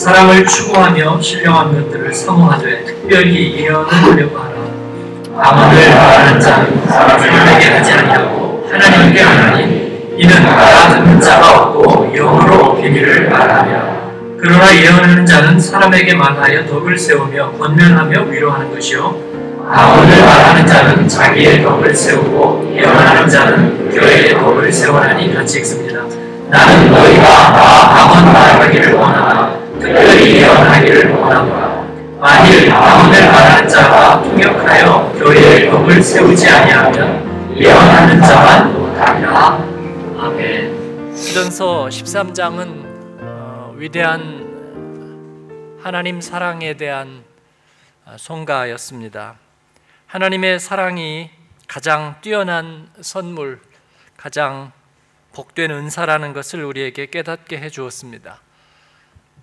[0.00, 4.50] 사랑을 추구하며 신령한 것들을 사모하되 특별히 예언을 하려고 하라.
[5.36, 13.28] 방언을 말하는 자는 사람에게 하지 아니하고 하나님께 하나니 이는 나 듣는 자가 없고 영으로 비밀을
[13.28, 14.00] 말하며
[14.38, 19.14] 그러나 예언하는 자는 사람에게 말하여 덕을 세우며 권면하며 위로하는 것이요
[19.70, 26.00] 방언을 말하는 자는 자기의 덕을 세우고 예언하는 자는 교회의 덕을 세우나니 같이 읽습니다.
[26.48, 29.39] 나는 너희가 나 방언 말하기를 원하나
[29.80, 31.80] 특별히 예언하기를 원하노라.
[32.20, 39.54] 만일 방언을 말하는 자가 통역하여 교회의 덕을 세우지 아니하면 예언하는 자만 못하리라.
[40.18, 41.16] 아멘.
[41.16, 42.84] 시전서 13장은
[43.22, 44.50] 어, 위대한
[45.82, 47.24] 하나님 사랑에 대한
[48.04, 49.36] 어, 송가였습니다.
[50.06, 51.30] 하나님의 사랑이
[51.66, 53.60] 가장 뛰어난 선물,
[54.18, 54.72] 가장
[55.32, 58.40] 복된 은사라는 것을 우리에게 깨닫게 해 주었습니다.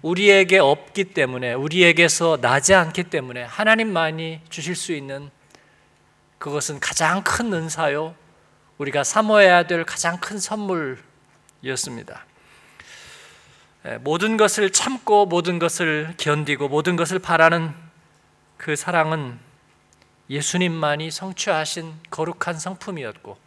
[0.01, 5.29] 우리에게 없기 때문에 우리에게서 나지 않기 때문에 하나님만이 주실 수 있는
[6.37, 8.15] 그것은 가장 큰 은사요.
[8.77, 12.25] 우리가 사모해야 될 가장 큰 선물이었습니다.
[13.85, 17.73] 예, 모든 것을 참고 모든 것을 견디고 모든 것을 바라는
[18.57, 19.39] 그 사랑은
[20.29, 23.37] 예수님만이 성취하신 거룩한 성품이었고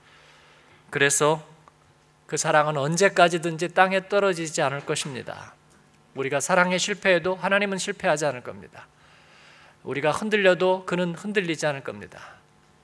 [0.88, 1.46] 그래서
[2.26, 5.54] 그 사랑은 언제까지든지 땅에 떨어지지 않을 것입니다.
[6.14, 8.86] 우리가 사랑에 실패해도 하나님은 실패하지 않을 겁니다.
[9.82, 12.20] 우리가 흔들려도 그는 흔들리지 않을 겁니다.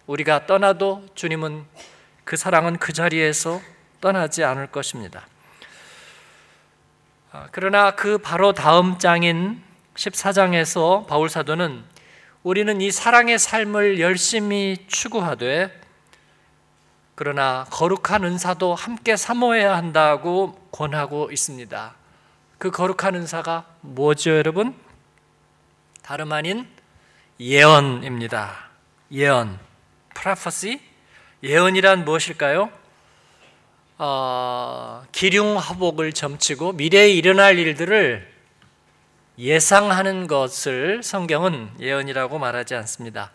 [0.06, 1.64] 우리가 떠나도 주님은
[2.24, 3.60] 그 사랑은 그 자리에서
[4.00, 5.26] 떠나지 않을 것입니다.
[7.32, 9.62] 아, 그러나 그 바로 다음 장인
[9.94, 11.84] 14장에서 바울 사도는
[12.42, 15.80] 우리는 이 사랑의 삶을 열심히 추구하되
[17.16, 21.94] 그러나 거룩한 은사도 함께 사모해야 한다고 권하고 있습니다.
[22.58, 24.74] 그 거룩한 은사가 뭐죠, 여러분?
[26.02, 26.66] 다름 아닌
[27.38, 28.70] 예언입니다.
[29.12, 29.58] 예언,
[30.14, 30.80] prophecy.
[31.42, 32.70] 예언이란 무엇일까요?
[33.98, 38.36] 어, 기륭화복을 점치고 미래에 일어날 일들을
[39.38, 43.30] 예상하는 것을 성경은 예언이라고 말하지 않습니다.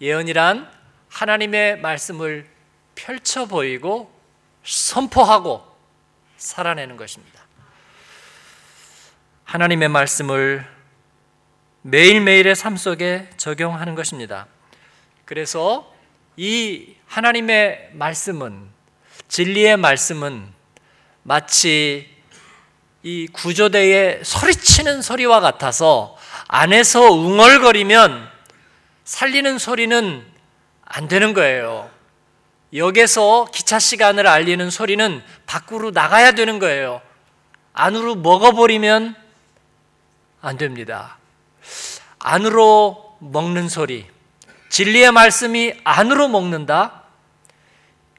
[0.00, 0.70] 예언이란
[1.10, 2.48] 하나님의 말씀을
[2.94, 4.10] 펼쳐 보이고
[4.64, 5.62] 선포하고
[6.36, 7.33] 살아내는 것입니다.
[9.44, 10.66] 하나님의 말씀을
[11.82, 14.46] 매일매일의 삶 속에 적용하는 것입니다.
[15.24, 15.92] 그래서
[16.36, 18.68] 이 하나님의 말씀은
[19.28, 20.48] 진리의 말씀은
[21.22, 22.10] 마치
[23.02, 26.16] 이 구조대의 소리치는 소리와 같아서
[26.48, 28.28] 안에서 웅얼거리면
[29.04, 30.24] 살리는 소리는
[30.84, 31.90] 안 되는 거예요.
[32.74, 37.02] 역에서 기차 시간을 알리는 소리는 밖으로 나가야 되는 거예요.
[37.72, 39.23] 안으로 먹어버리면
[40.44, 41.16] 안 됩니다.
[42.18, 44.06] 안으로 먹는 소리,
[44.68, 47.04] 진리의 말씀이 안으로 먹는다.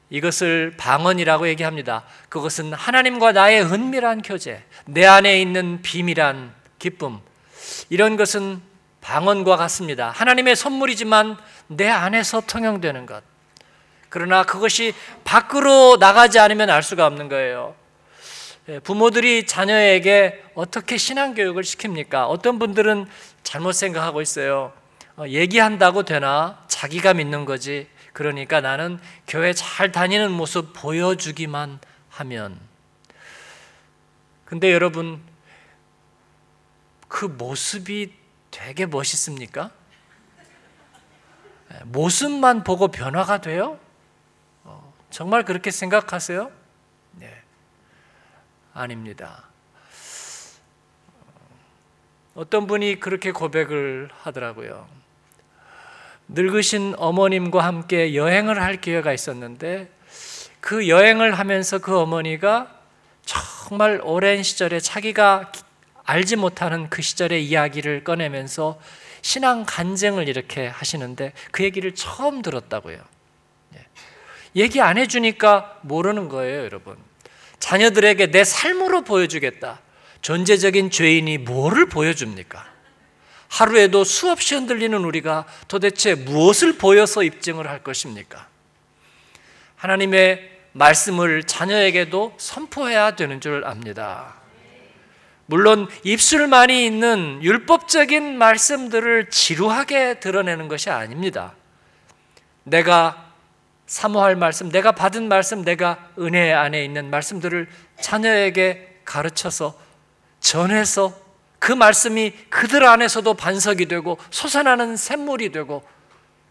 [0.10, 2.04] 이것을 방언이라고 얘기합니다.
[2.30, 7.20] 그것은 하나님과 나의 은밀한 교제, 내 안에 있는 비밀한 기쁨.
[7.90, 8.60] 이런 것은
[9.02, 10.10] 방언과 같습니다.
[10.10, 11.38] 하나님의 선물이지만
[11.68, 13.24] 내 안에서 통용되는 것.
[14.10, 17.76] 그러나 그것이 밖으로 나가지 않으면 알 수가 없는 거예요.
[18.68, 22.28] 예, 부모들이 자녀에게 어떻게 신앙교육을 시킵니까?
[22.28, 23.06] 어떤 분들은
[23.44, 24.74] 잘못 생각하고 있어요.
[25.18, 26.66] 어, 얘기한다고 되나?
[26.68, 27.88] 자기가 믿는 거지.
[28.12, 32.60] 그러니까 나는 교회 잘 다니는 모습 보여주기만 하면.
[34.46, 35.22] 근데 여러분,
[37.08, 38.14] 그 모습이
[38.50, 39.70] 되게 멋있습니까?
[41.72, 43.80] 예, 모습만 보고 변화가 돼요?
[45.12, 46.52] 정말 그렇게 생각하세요?
[47.12, 47.45] 네.
[48.76, 49.46] 아닙니다.
[52.36, 54.88] 어떤 분이 그렇게 고백을 하더라고요.
[56.28, 59.90] 늙으신 어머님과 함께 여행을 할 기회가 있었는데
[60.60, 62.76] 그 여행을 하면서 그 어머니가
[63.24, 65.52] 정말 오랜 시절에 자기가
[66.04, 68.80] 알지 못하는 그 시절의 이야기를 꺼내면서
[69.22, 73.00] 신앙 간증을 이렇게 하시는데 그 얘기를 처음 들었다고요.
[74.58, 76.98] 얘기 안 해주니까 모르는 거예요, 여러분.
[77.60, 79.80] 자녀들에게 내 삶으로 보여주겠다.
[80.22, 82.66] 존재적인 죄인이 뭐를 보여줍니까?
[83.48, 88.48] 하루에도 수없이 흔들리는 우리가 도대체 무엇을 보여서 입증을 할 것입니까?
[89.76, 94.36] 하나님의 말씀을 자녀에게도 선포해야 되는 줄 압니다.
[95.46, 101.54] 물론 입술만이 있는 율법적인 말씀들을 지루하게 드러내는 것이 아닙니다.
[102.64, 103.25] 내가
[103.88, 107.68] 사모할 말씀, 내가 받은 말씀, 내가 은혜 안에 있는 말씀들을
[108.02, 109.80] 자녀에게 가르쳐서
[110.40, 111.26] 전해서
[111.60, 115.84] 그 말씀이 그들 안에서도 반석이 되고 솟아나는 샘물이 되고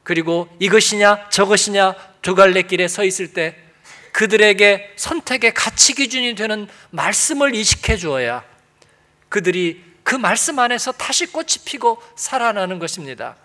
[0.02, 3.56] 그리고 이것이냐 저것이냐 두 갈래 길에 서 있을 때
[4.12, 8.44] 그들에게 선택의 가치 기준이 되는 말씀을 이식해 주어야
[9.28, 13.37] 그들이 그 말씀 안에서 다시 꽃이 피고 살아나는 것입니다.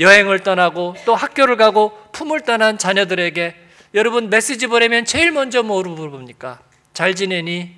[0.00, 3.54] 여행을 떠나고 또 학교를 가고 품을 떠난 자녀들에게
[3.92, 6.58] 여러분 메시지 보내면 제일 먼저 뭐로 물어봅니까?
[6.94, 7.76] 잘 지내니?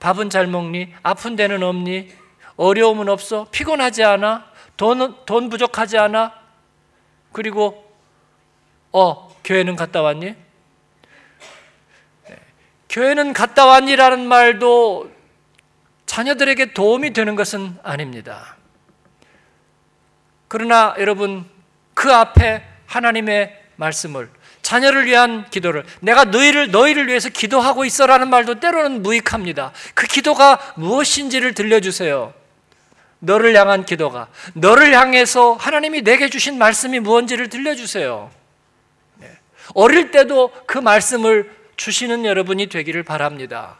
[0.00, 0.92] 밥은 잘 먹니?
[1.04, 2.10] 아픈 데는 없니?
[2.56, 3.46] 어려움은 없어?
[3.52, 4.50] 피곤하지 않아?
[4.76, 6.32] 돈, 돈 부족하지 않아?
[7.30, 7.90] 그리고
[8.90, 10.34] 어 교회는 갔다 왔니?
[12.28, 12.36] 네.
[12.88, 15.10] 교회는 갔다 왔니라는 말도
[16.06, 18.56] 자녀들에게 도움이 되는 것은 아닙니다.
[20.48, 21.48] 그러나 여러분
[21.94, 24.28] 그 앞에 하나님의 말씀을
[24.62, 29.72] 자녀를 위한 기도를 내가 너희를 너희를 위해서 기도하고 있어라는 말도 때로는 무익합니다.
[29.94, 32.32] 그 기도가 무엇인지를 들려주세요.
[33.18, 38.30] 너를 향한 기도가 너를 향해서 하나님이 내게 주신 말씀이 무엇인지를 들려주세요.
[39.16, 39.30] 네.
[39.74, 43.78] 어릴 때도 그 말씀을 주시는 여러분이 되기를 바랍니다.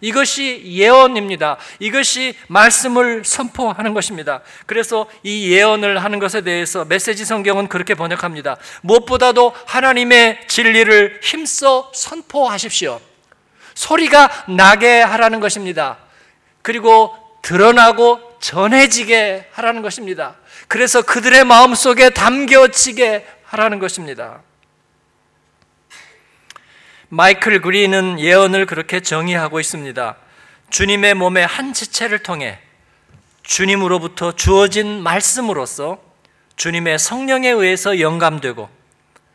[0.00, 1.56] 이것이 예언입니다.
[1.78, 4.42] 이것이 말씀을 선포하는 것입니다.
[4.66, 8.56] 그래서 이 예언을 하는 것에 대해서 메시지 성경은 그렇게 번역합니다.
[8.82, 13.00] 무엇보다도 하나님의 진리를 힘써 선포하십시오.
[13.74, 15.98] 소리가 나게 하라는 것입니다.
[16.62, 20.36] 그리고 드러나고 전해지게 하라는 것입니다.
[20.68, 24.42] 그래서 그들의 마음 속에 담겨지게 하라는 것입니다.
[27.08, 30.16] 마이클 그린은 예언을 그렇게 정의하고 있습니다.
[30.70, 32.58] 주님의 몸의 한 지체를 통해
[33.42, 36.02] 주님으로부터 주어진 말씀으로서
[36.56, 38.68] 주님의 성령에 의해서 영감되고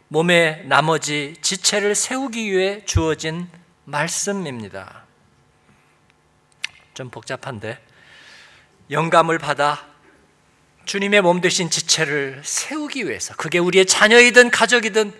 [0.07, 3.47] 몸의 나머지 지체를 세우기 위해 주어진
[3.85, 5.03] 말씀입니다.
[6.95, 7.79] 좀 복잡한데
[8.89, 9.85] 영감을 받아
[10.85, 15.13] 주님의 몸 되신 지체를 세우기 위해서 그게 우리의 자녀이든 가족이든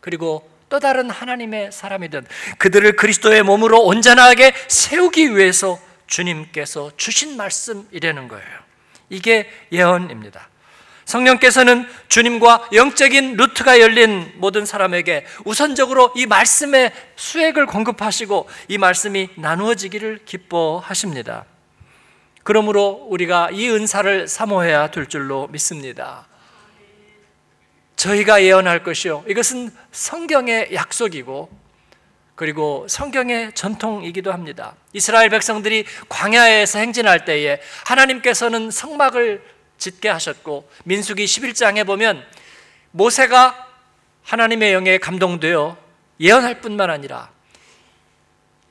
[0.00, 2.26] 그리고 또 다른 하나님의 사람이든
[2.58, 8.58] 그들을 그리스도의 몸으로 온전하게 세우기 위해서 주님께서 주신 말씀이라는 거예요.
[9.10, 10.48] 이게 예언입니다.
[11.04, 20.20] 성령께서는 주님과 영적인 루트가 열린 모든 사람에게 우선적으로 이 말씀의 수액을 공급하시고 이 말씀이 나누어지기를
[20.24, 21.46] 기뻐하십니다.
[22.44, 26.29] 그러므로 우리가 이 은사를 사모해야 될 줄로 믿습니다.
[28.00, 29.24] 저희가 예언할 것이요.
[29.28, 31.50] 이것은 성경의 약속이고
[32.34, 34.74] 그리고 성경의 전통이기도 합니다.
[34.94, 39.44] 이스라엘 백성들이 광야에서 행진할 때에 하나님께서는 성막을
[39.76, 42.24] 짓게 하셨고 민수기 11장에 보면
[42.92, 43.68] 모세가
[44.22, 45.76] 하나님의 영에 감동되어
[46.20, 47.30] 예언할 뿐만 아니라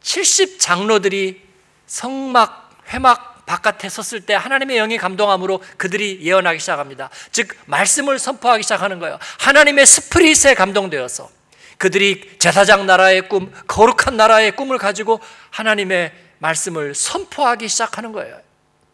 [0.01, 1.43] 70 장로들이
[1.85, 7.09] 성막 회막 바깥에 섰을 때 하나님의 영이 감동함으로 그들이 예언하기 시작합니다.
[7.31, 9.17] 즉 말씀을 선포하기 시작하는 거예요.
[9.39, 11.31] 하나님의 스프릿에 감동되어서
[11.79, 15.19] 그들이 제사장 나라의 꿈, 거룩한 나라의 꿈을 가지고
[15.49, 18.39] 하나님의 말씀을 선포하기 시작하는 거예요.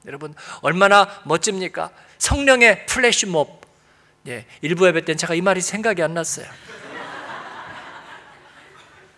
[0.06, 1.90] 여러분 얼마나 멋집니까?
[2.18, 3.66] 성령의 플래시몹.
[4.28, 6.48] 예, 일부 예배 때는 제가 이 말이 생각이 안 났어요.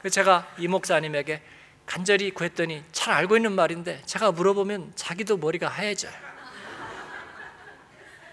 [0.09, 1.41] 제가 이 목사님에게
[1.87, 6.11] 간절히 구했더니 잘 알고 있는 말인데 제가 물어보면 자기도 머리가 하얘져요.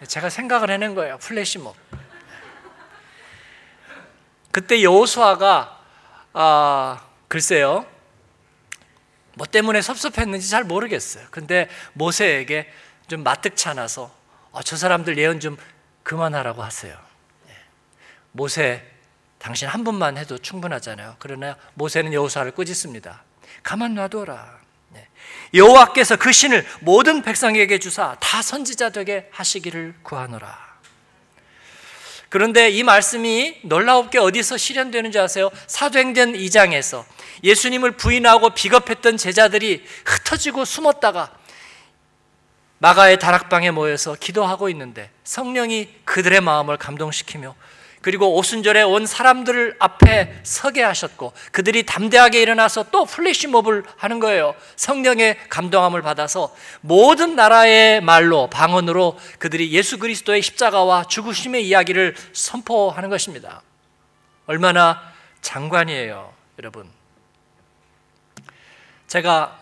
[0.07, 1.17] 제가 생각을 해낸 거예요.
[1.19, 1.75] 플래시몹.
[4.51, 5.81] 그때 여호수아가
[6.35, 7.87] 아, 글쎄요.
[9.35, 11.29] 뭐 때문에 섭섭했는지 잘 모르겠어요.
[11.31, 12.71] 근데 모세에게
[13.07, 14.13] 좀 마뜩찮아서
[14.51, 15.57] 어, 저 사람들 예언 좀
[16.03, 16.97] 그만하라고 하세요.
[17.49, 17.55] 예.
[18.33, 18.85] 모세
[19.39, 21.17] 당신 한 분만 해도 충분하잖아요.
[21.19, 23.23] 그러나 모세는 여호수아를 꾸짖습니다.
[23.63, 24.59] 가만 놔둬라.
[24.91, 25.09] 네.
[25.55, 30.75] 여호와께서 그 신을 모든 백성에게 주사 다 선지자 되게 하시기를 구하노라.
[32.29, 35.51] 그런데 이 말씀이 놀라웁게 어디서 실현되는지 아세요?
[35.69, 37.05] 사도행전 2장에서
[37.45, 41.31] 예수님을 부인하고 비겁했던 제자들이 흩어지고 숨었다가
[42.79, 47.55] 마가의 다락방에 모여서 기도하고 있는데 성령이 그들의 마음을 감동시키며
[48.05, 54.55] 그리고 오순절에 온 사람들 앞에 서게 하셨고 그들이 담대하게 일어나서 또 플래시몹을 하는 거예요.
[54.77, 63.63] 성령의 감동함을 받아서 모든 나라의 말로 방언으로 그들이 예수 그리스도의 십자가와 죽으심의 이야기를 선포하는 것입니다.
[64.45, 65.01] 얼마나
[65.41, 66.91] 장관이에요, 여러분.
[69.07, 69.59] 제가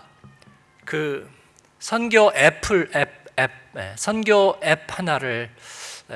[0.85, 1.31] 그
[1.79, 5.49] 선교 애플 앱, 앱 네, 선교 앱 하나를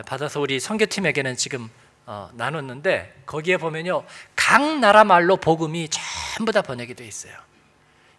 [0.06, 1.71] 받아서 우리 선교팀에게는 지금
[2.06, 4.04] 어, 나눴는데 거기에 보면요
[4.36, 7.34] 각 나라 말로 복음이 전부 다 번역이 돼 있어요.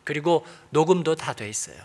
[0.03, 1.77] 그리고 녹음도 다 돼 있어요.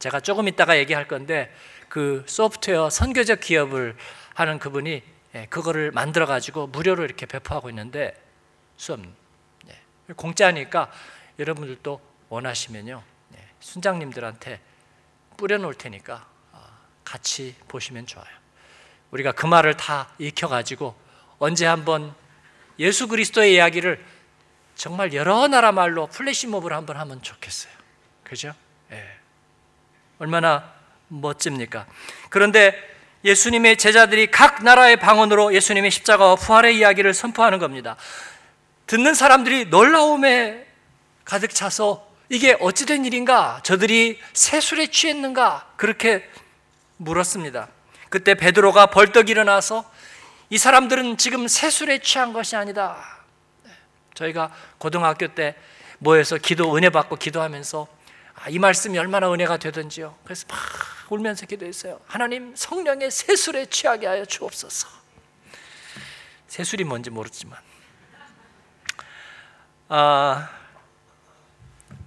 [0.00, 1.54] 제가 조금 이따가 얘기할 건데
[1.88, 3.96] 그 소프트웨어 선교적 기업을
[4.34, 5.02] 하는 그분이
[5.36, 8.20] 예, 그거를 만들어 가지고 무료로 이렇게 배포하고 있는데
[8.76, 9.00] 수업
[9.68, 10.90] 예, 공짜니까
[11.38, 13.02] 여러분들도 원하시면요
[13.36, 14.60] 예, 순장님들한테
[15.36, 18.26] 뿌려놓을 테니까 아, 같이 보시면 좋아요.
[19.12, 20.96] 우리가 그 말을 다 익혀 가지고
[21.40, 22.14] 언제 한번
[22.78, 23.98] 예수 그리스도의 이야기를
[24.76, 27.72] 정말 여러 나라 말로 플래시몹을 한번 하면 좋겠어요.
[28.22, 28.54] 그죠?
[28.92, 29.04] 예.
[30.18, 30.72] 얼마나
[31.08, 31.86] 멋집니까?
[32.28, 32.78] 그런데
[33.24, 37.96] 예수님의 제자들이 각 나라의 방언으로 예수님의 십자가와 부활의 이야기를 선포하는 겁니다.
[38.86, 40.66] 듣는 사람들이 놀라움에
[41.24, 43.60] 가득 차서 이게 어찌된 일인가?
[43.62, 45.72] 저들이 새술에 취했는가?
[45.76, 46.28] 그렇게
[46.98, 47.68] 물었습니다.
[48.10, 49.90] 그때 베드로가 벌떡 일어나서
[50.50, 53.20] 이 사람들은 지금 새술에 취한 것이 아니다.
[54.14, 55.54] 저희가 고등학교 때
[55.98, 57.86] 모여서 기도 은혜 받고 기도하면서
[58.34, 60.16] 아, 이 말씀이 얼마나 은혜가 되든지요.
[60.24, 60.58] 그래서 막
[61.08, 62.00] 울면서 기도했어요.
[62.06, 64.88] 하나님 성령의 새술에 취하게 하여 주옵소서.
[66.48, 67.56] 새술이 뭔지 모르지만
[69.88, 70.50] 아,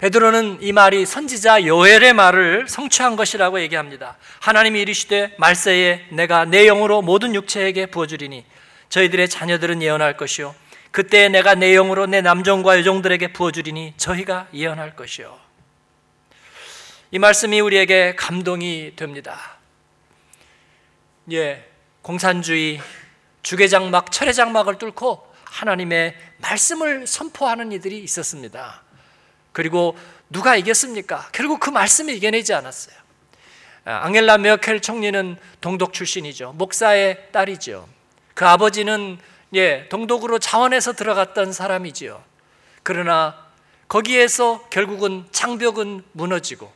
[0.04, 4.18] 베드로는 이 말이 선지자 요엘의 말을 성취한 것이라고 얘기합니다.
[4.42, 8.44] 하나님이 이르시되 말세에 내가 내 영으로 모든 육체에게 부어주리니
[8.90, 10.54] 저희들의 자녀들은 예언할 것이요
[10.92, 15.40] 그때 내가 내 영으로 내 남종과 여종들에게 부어주리니 저희가 예언할 것이요.
[17.12, 19.58] 이 말씀이 우리에게 감동이 됩니다.
[21.32, 21.66] 예,
[22.02, 22.82] 공산주의,
[23.42, 28.83] 주계장막, 철회장막을 뚫고 하나님의 말씀을 선포하는 이들이 있었습니다.
[29.54, 29.98] 그리고
[30.30, 31.30] 누가 이겼습니까?
[31.32, 32.96] 결국 그 말씀이 이겨내지 않았어요.
[33.86, 36.54] 아, 앙헬라 메어켈 총리는 동독 출신이죠.
[36.54, 37.88] 목사의 딸이죠.
[38.34, 39.20] 그 아버지는
[39.54, 42.24] 예, 동독으로 자원해서 들어갔던 사람이지요.
[42.82, 43.38] 그러나
[43.88, 46.72] 거기에서 결국은 장벽은 무너지고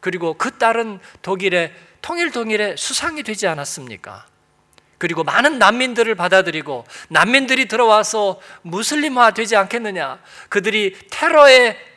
[0.00, 4.26] 그리고 그 딸은 독일의 통일 동일의 수상이 되지 않았습니까?
[4.98, 10.20] 그리고 많은 난민들을 받아들이고 난민들이 들어와서 무슬림화 되지 않겠느냐?
[10.48, 11.89] 그들이 테러의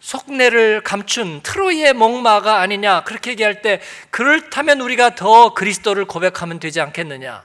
[0.00, 3.04] 속내를 감춘 트로이의 목마가 아니냐?
[3.04, 3.80] 그렇게 얘기할 때
[4.10, 7.42] 그렇다면 우리가 더 그리스도를 고백하면 되지 않겠느냐?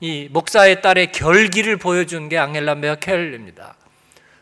[0.00, 3.76] 이 목사의 딸의 결기를 보여준 게 앙헬라 메켈입니다.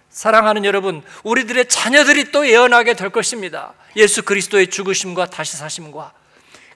[0.08, 3.74] 사랑하는 여러분, 우리들의 자녀들이 또 예언하게 될 것입니다.
[3.96, 6.12] 예수 그리스도의 죽으심과 다시 사심과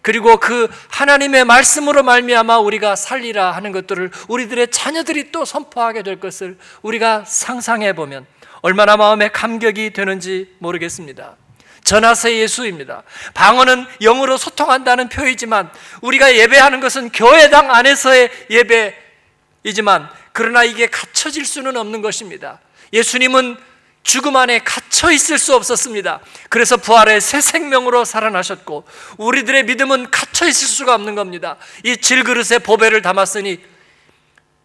[0.03, 6.59] 그리고 그 하나님의 말씀으로 말미암아 우리가 살리라 하는 것들을 우리들의 자녀들이 또 선포하게 될 것을
[6.83, 8.25] 우리가 상상해 보면
[8.67, 11.37] 얼마나 마음에 감격이 되는지 모르겠습니다.
[11.85, 13.05] 전하세 예수입니다.
[13.33, 15.71] 방언은 영으로 소통한다는 표이지만
[16.01, 22.59] 우리가 예배하는 것은 교회당 안에서의 예배이지만 그러나 이게 갖춰질 수는 없는 것입니다.
[22.93, 23.57] 예수님은
[24.03, 26.19] 죽음 안에 갇혀 있을 수 없었습니다.
[26.49, 28.83] 그래서 부활의 새 생명으로 살아나셨고
[29.19, 31.57] 우리들의 믿음은 갇혀 있을 수가 없는 겁니다.
[31.85, 33.61] 이 질그릇에 보배를 담았으니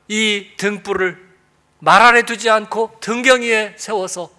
[0.07, 1.30] 이 등불을
[1.83, 4.29] 말 아래 두지 않고 등경 위에 세워서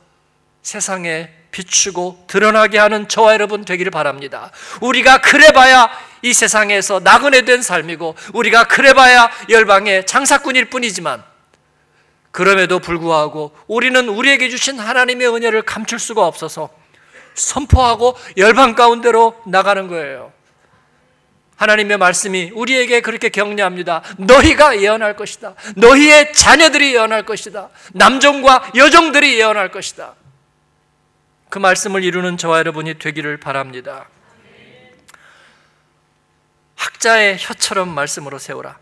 [0.62, 4.52] 세상에 비추고 드러나게 하는 저와 여러분 되기를 바랍니다.
[4.80, 5.90] 우리가 그래봐야
[6.22, 11.22] 이 세상에서 나그네 된 삶이고 우리가 그래봐야 열방의 장사꾼일 뿐이지만
[12.30, 16.70] 그럼에도 불구하고 우리는 우리에게 주신 하나님의 은혜를 감출 수가 없어서
[17.34, 20.32] 선포하고 열방 가운데로 나가는 거예요.
[21.62, 24.02] 하나님의 말씀이 우리에게 그렇게 격려합니다.
[24.18, 25.54] 너희가 예언할 것이다.
[25.76, 27.68] 너희의 자녀들이 예언할 것이다.
[27.92, 30.14] 남종과 여종들이 예언할 것이다.
[31.48, 34.08] 그 말씀을 이루는 저와 여러분이 되기를 바랍니다.
[36.74, 38.78] 학자의 혀처럼 말씀으로 세우라.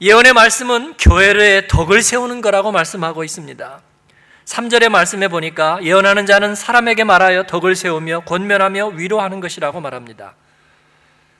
[0.00, 3.80] 예언의 말씀은 교회의 덕을 세우는 거라고 말씀하고 있습니다.
[4.44, 10.34] 3절의 말씀에 보니까 예언하는 자는 사람에게 말하여 덕을 세우며 권면하며 위로하는 것이라고 말합니다.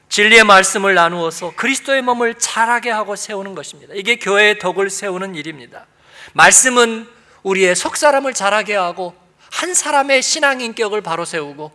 [0.08, 3.94] 진리의 말씀을 나누어서 그리스도의 몸을 자라게 하고 세우는 것입니다.
[3.94, 5.86] 이게 교회의 덕을 세우는 일입니다.
[6.32, 7.08] 말씀은
[7.42, 9.14] 우리의 속사람을 자라게 하고
[9.50, 11.72] 한 사람의 신앙 인격을 바로 세우고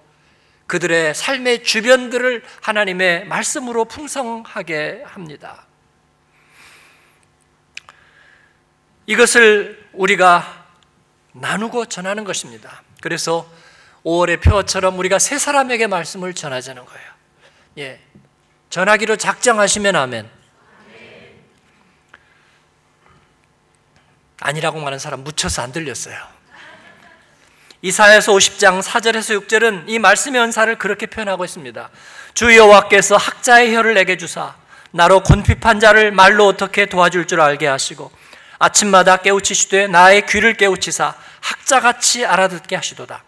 [0.68, 5.68] 그들의 삶의 주변들을 하나님의 말씀으로 풍성하게 합니다.
[9.06, 10.66] 이것을 우리가
[11.34, 12.82] 나누고 전하는 것입니다.
[13.02, 13.50] 그래서
[14.06, 17.14] 5월의 표처럼 우리가 세 사람에게 말씀을 전하자는 거예요.
[17.80, 18.00] 예.
[18.74, 20.28] 전하기로 작정하시면 아멘.
[24.42, 26.18] 아니라고 말하는 사람 묻혀서 안 들렸어요.
[27.84, 31.90] 이사야서 50장 4절에서 6절은 이 말씀의 은사를 그렇게 표현하고 있습니다.
[32.34, 34.56] 주 여호와께서 학자의 혀를 내게 주사
[34.90, 38.12] 나로 곤핍한 자를 말로 어떻게 도와줄 줄 알게 하시고
[38.58, 43.24] 아침마다 깨우치시되 나의 귀를 깨우치사 학자같이 알아듣게 하시도다.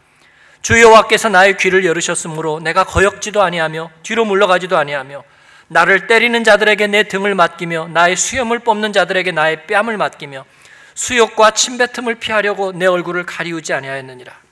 [0.63, 5.34] 주 여호와께서 나의 귀를 열으셨으므로 내가 거역지도 아니하며 뒤로 물러가지도 아니하며
[5.67, 10.45] 나를 때리는 자들에게 내 등을 맡기며 나의 수염을 뽑는 자들에게 나의 뺨을 맡기며
[10.93, 14.45] 수욕과 침뱉음을 피하려고 내 얼굴을 가리우지 아니하였느니라.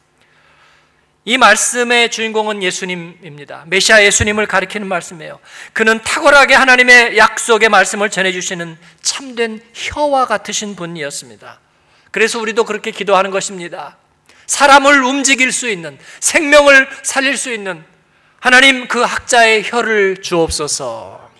[1.26, 3.64] 이 말씀의 주인공은 예수님입니다.
[3.68, 5.40] 메시아 예수님을 가리키는 말씀이에요.
[5.72, 11.60] 그는 탁월하게 하나님의 약속의 말씀을 전해주시는 참된 혀와 같으신 분이었습니다.
[12.12, 13.96] 그래서 우리도 그렇게 기도하는 것입니다.
[14.48, 17.86] 사람을 움직일 수 있는, 생명을 살릴 수 있는
[18.44, 21.32] 하나님 그 학자의 혀를 주옵소서.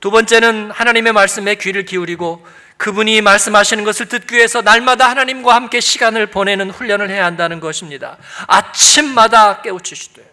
[0.00, 2.46] 두 번째는 하나님의 말씀에 귀를 기울이고
[2.78, 8.16] 그분이 말씀하시는 것을 듣기 위해서 날마다 하나님과 함께 시간을 보내는 훈련을 해야 한다는 것입니다.
[8.46, 10.26] 아침마다 깨우치시되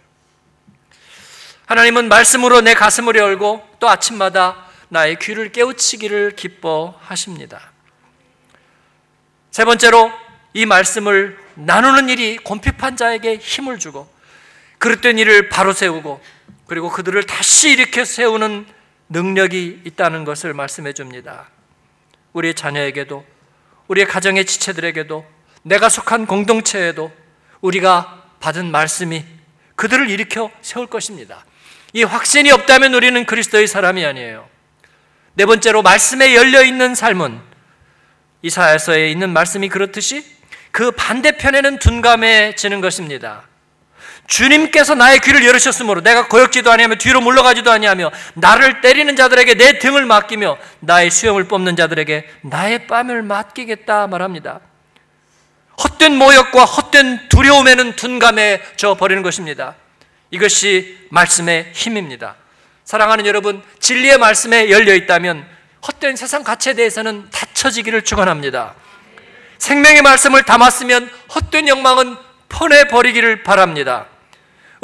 [1.65, 7.59] 하나님은 말씀으로 내 가슴을 열고 또 아침마다 나의 귀를 깨우치기를 기뻐하십니다.
[9.51, 10.13] 세 번째로
[10.53, 14.14] 이 말씀을 나누는 일이 곤핍한 자에게 힘을 주고
[14.77, 16.21] 그릇된 일을 바로 세우고
[16.67, 18.65] 그리고 그들을 다시 일으켜 세우는
[19.09, 21.49] 능력이 있다는 것을 말씀해 줍니다.
[22.33, 23.25] 우리의 자녀에게도
[23.87, 25.25] 우리의 가정의 지체들에게도
[25.61, 27.11] 내가 속한 공동체에도
[27.61, 29.25] 우리가 받은 말씀이
[29.75, 31.45] 그들을 일으켜 세울 것입니다.
[31.93, 34.47] 이 확신이 없다면 우리는 그리스도의 사람이 아니에요.
[35.35, 37.39] 네 번째로 말씀에 열려 있는 삶은
[38.41, 40.25] 이사야서에 있는 말씀이 그렇듯이
[40.71, 43.47] 그 반대편에는 둔감해지는 것입니다.
[44.27, 50.05] 주님께서 나의 귀를 열으셨으므로 내가 거역지도 아니하며 뒤로 물러가지도 아니하며 나를 때리는 자들에게 내 등을
[50.05, 54.61] 맡기며 나의 수염을 뽑는 자들에게 나의 뺨을 맡기겠다 말합니다.
[55.83, 59.75] 헛된 모욕과 헛된 두려움에는 둔감해져 버리는 것입니다.
[60.31, 62.35] 이것이 말씀의 힘입니다.
[62.83, 65.45] 사랑하는 여러분, 진리의 말씀에 열려 있다면
[65.87, 68.75] 헛된 세상 가치에 대해서는 닫혀지기를 축원합니다.
[69.57, 72.15] 생명의 말씀을 담았으면 헛된 욕망은
[72.49, 74.07] 퍼내 버리기를 바랍니다.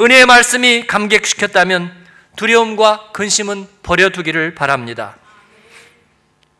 [0.00, 5.16] 은혜의 말씀이 감격시켰다면 두려움과 근심은 버려두기를 바랍니다.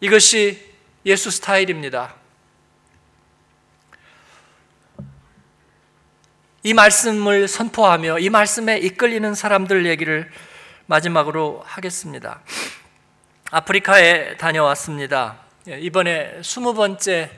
[0.01, 0.73] 이것이
[1.07, 2.15] 예수 스타일입니다.
[6.63, 10.31] 이 말씀을 선포하며 이 말씀에 이끌리는 사람들 얘기를
[10.87, 12.41] 마지막으로 하겠습니다.
[13.51, 15.39] 아프리카에 다녀왔습니다.
[15.67, 17.31] 이번에 스무 번째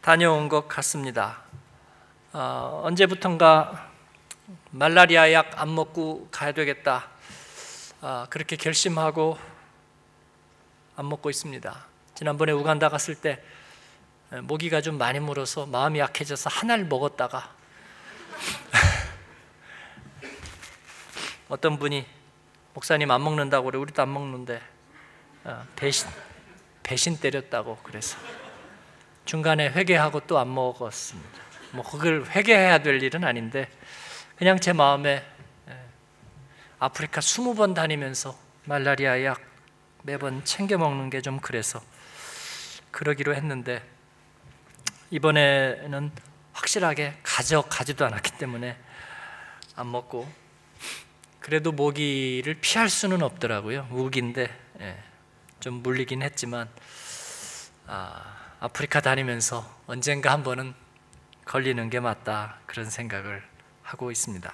[0.00, 1.42] 다녀온 것 같습니다.
[2.32, 3.93] 어, 언제부턴가
[4.76, 7.08] 말라리아 약 안 먹고 가야 되겠다.
[8.00, 9.38] 어, 그렇게 결심하고
[10.96, 11.86] 안 먹고 있습니다.
[12.16, 13.40] 지난번에 우간다 갔을 때
[14.42, 17.54] 모기가 좀 많이 물어서 마음이 약해져서 하나를 먹었다가
[21.48, 22.04] 어떤 분이
[22.74, 24.60] 목사님 안 먹는다고 그래 우리도 안 먹는데
[25.44, 26.08] 어, 배신
[26.82, 28.18] 배신 때렸다고 그래서
[29.24, 31.44] 중간에 회개하고 또 안 먹었습니다.
[31.70, 33.70] 뭐 그걸 회개해야 될 일은 아닌데
[34.36, 35.24] 그냥 제 마음에
[35.68, 35.78] 예,
[36.78, 39.40] 아프리카 20번 다니면서 말라리아 약
[40.02, 41.80] 매번 챙겨 먹는 게 좀 그래서
[42.90, 43.82] 그러기로 했는데
[45.10, 46.10] 이번에는
[46.52, 48.76] 확실하게 가져가지도 않았기 때문에
[49.76, 50.28] 안 먹고
[51.40, 53.88] 그래도 모기를 피할 수는 없더라고요.
[53.90, 54.48] 우기인데
[54.80, 55.02] 예,
[55.60, 56.68] 좀 물리긴 했지만
[57.86, 60.74] 아, 아프리카 다니면서 언젠가 한 번은
[61.44, 63.42] 걸리는 게 맞다 그런 생각을
[63.84, 64.52] 하고 있습니다.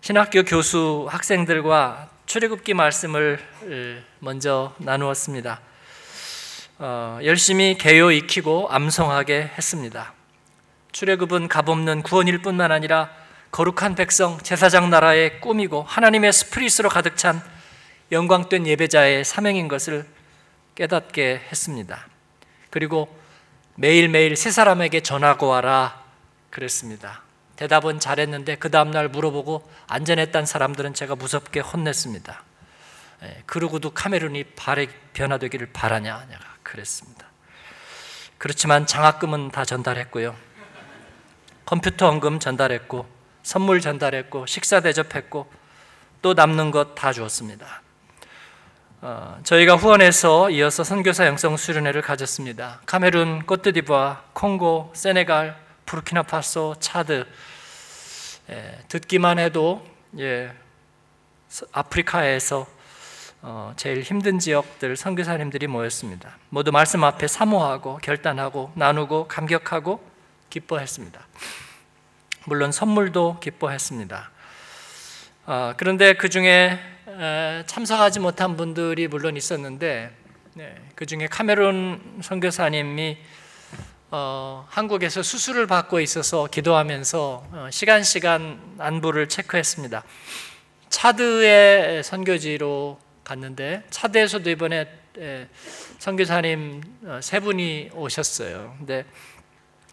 [0.00, 3.40] 신학교 교수 학생들과 출애굽기 말씀을
[4.20, 5.60] 먼저 나누었습니다.
[6.78, 10.14] 어, 열심히 개요 익히고 암송하게 했습니다.
[10.92, 13.10] 출애굽은 값없는 구원일 뿐만 아니라
[13.50, 17.42] 거룩한 백성 제사장 나라의 꿈이고 하나님의 스프릿으로 가득 찬
[18.12, 20.06] 영광된 예배자의 사명인 것을
[20.74, 22.06] 깨닫게 했습니다.
[22.70, 23.14] 그리고
[23.74, 26.02] 매일매일 세 사람에게 전하고 와라
[26.50, 27.22] 그랬습니다.
[27.60, 32.42] 대답은 잘했는데 그 다음날 물어보고 안전했던 사람들은 제가 무섭게 혼냈습니다.
[33.24, 37.26] 예, 그러고도 카메룬이 발에 변화되기를 바라냐 내가 그랬습니다.
[38.38, 40.34] 그렇지만 장학금은 다 전달했고요.
[41.66, 43.06] 컴퓨터 원금 전달했고
[43.42, 45.52] 선물 전달했고 식사 대접했고
[46.22, 47.82] 또 남는 것 다 주었습니다.
[49.02, 52.80] 어, 저희가 후원해서 이어서 선교사 영성 수련회를 가졌습니다.
[52.86, 57.26] 카메룬, 코트디부아, 콩고, 세네갈, 부르키나파소, 차드
[58.50, 59.86] 예, 듣기만 해도
[60.18, 60.52] 예,
[61.70, 62.66] 아프리카에서
[63.42, 66.36] 어, 제일 힘든 지역들 선교사님들이 모였습니다.
[66.48, 70.04] 모두 말씀 앞에 사모하고 결단하고 나누고 감격하고
[70.50, 71.20] 기뻐했습니다.
[72.46, 74.30] 물론 선물도 기뻐했습니다.
[75.46, 76.78] 어, 그런데 그 중에
[77.66, 80.10] 참석하지 못한 분들이 물론 있었는데
[80.54, 83.16] 네, 그 중에 카메론 선교사님이
[84.12, 90.02] 어, 한국에서 수술을 받고 있어서 기도하면서 어, 시간 시간 안부를 체크했습니다.
[90.88, 95.48] 차드의 선교지로 갔는데 차드에서도 이번에 에,
[96.00, 98.74] 선교사님 어, 세 분이 오셨어요.
[98.78, 99.04] 근데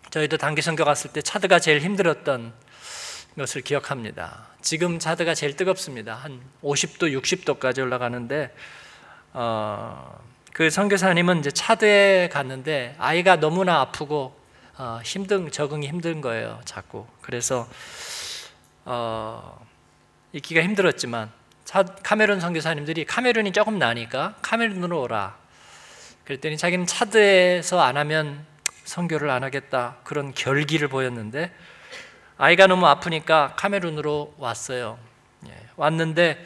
[0.09, 2.53] 저희도 단기 선교 갔을 때 차드가 제일 힘들었던
[3.37, 4.47] 것을 기억합니다.
[4.63, 6.15] 지금 차드가 제일 뜨겁습니다.
[6.15, 8.51] 한 50도, 60도까지 올라가는데
[9.33, 10.19] 어,
[10.57, 14.35] 그 선교사님은 이제 차드에 갔는데 아이가 너무나 아프고
[14.75, 16.59] 어, 힘든 적응이 힘든 거예요.
[16.65, 17.67] 자꾸 그래서
[18.83, 19.63] 어,
[20.33, 21.31] 있기가 힘들었지만
[21.63, 25.37] 차, 카메룬 선교사님들이 카메룬이 조금 나니까 카메룬으로 오라.
[26.23, 28.43] 그랬더니 자기는 차드에서 안 하면
[28.83, 31.53] 선교를 안 하겠다 그런 결기를 보였는데
[32.39, 34.97] 아이가 너무 아프니까 카메룬으로 왔어요.
[35.49, 36.43] 예, 왔는데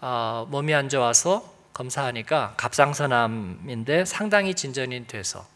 [0.00, 5.46] 어, 몸이 안 좋아서 검사하니까 갑상선암인데 상당히 진전이 돼서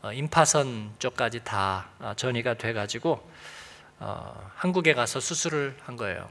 [0.00, 3.28] 어, 임파선 쪽까지 다 어, 전이가 돼가지고
[3.98, 6.28] 어, 한국에 가서 수술을 한 거예요.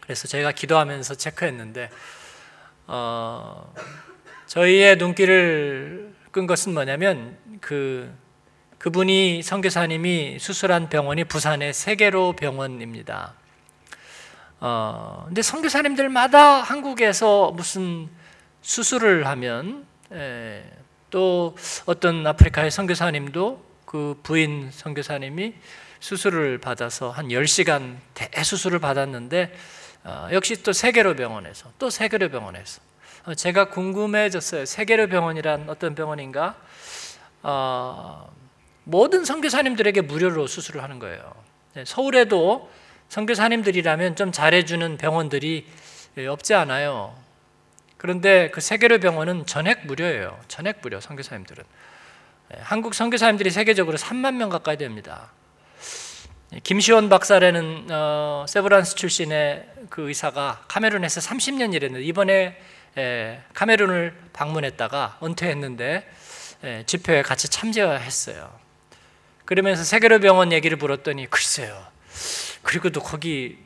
[0.00, 1.90] 그래서 제가 기도하면서 체크했는데
[2.86, 3.72] 어,
[4.46, 8.14] 저희의 눈길을 끈 것은 뭐냐면 그
[8.78, 13.32] 그분이 선교사님이 수술한 병원이 부산의 세계로 병원입니다.
[14.60, 18.10] 어, 근데 선교사님들마다 한국에서 무슨
[18.62, 20.62] 수술을 하면 에,
[21.10, 25.54] 또 어떤 아프리카의 선교사님도 그 부인 선교사님이
[26.00, 29.54] 수술을 받아서 한 10시간 대수술을 받았는데
[30.04, 32.80] 어, 역시 또 세계로 병원에서 또 세계로 병원에서
[33.24, 34.66] 어, 제가 궁금해졌어요.
[34.66, 36.56] 세계로 병원이란 어떤 병원인가?
[37.42, 38.32] 어,
[38.84, 41.34] 모든 선교사님들에게 무료로 수술을 하는 거예요.
[41.74, 42.70] 네, 서울에도
[43.08, 45.66] 선교사님들이라면 좀 잘해주는 병원들이
[46.28, 47.16] 없지 않아요.
[48.06, 50.38] 그런데 그 세계로 병원은 전액 무료예요.
[50.46, 51.64] 전액 무료 선교사님들은.
[52.50, 55.32] 네, 한국 선교사님들이 세계적으로 3만 명 가까이 됩니다.
[56.52, 62.56] 네, 김시원 박사라는 어, 세브란스 출신의 그 의사가 카메룬에서 30년 일했는데 이번에
[62.96, 66.08] 에, 카메룬을 방문했다가 은퇴했는데
[66.62, 68.56] 에, 집회에 같이 참여했어요.
[69.44, 71.84] 그러면서 세계로 병원 얘기를 물었더니 글쎄요.
[72.62, 73.58] 그리고도 거기